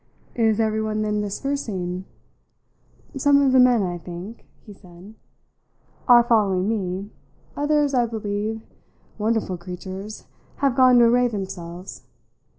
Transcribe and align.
"Is 0.33 0.59
everyone 0.59 1.03
then 1.03 1.21
dispersing?" 1.21 2.05
"Some 3.15 3.39
of 3.39 3.51
the 3.51 3.59
men, 3.59 3.83
I 3.83 3.99
think," 3.99 4.47
he 4.65 4.73
said, 4.73 5.13
"are 6.07 6.23
following 6.23 6.67
me; 6.67 7.11
others, 7.55 7.93
I 7.93 8.07
believe 8.07 8.63
wonderful 9.19 9.57
creatures! 9.57 10.25
have 10.55 10.75
gone 10.75 10.97
to 10.97 11.05
array 11.05 11.27
themselves. 11.27 12.07